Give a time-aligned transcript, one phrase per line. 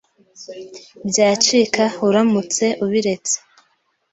[1.07, 3.35] Byacika uramutse ubiretse.